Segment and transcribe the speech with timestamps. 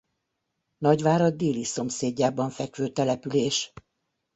[0.77, 3.73] Nagyvárad déli szomszédjában fekvő település.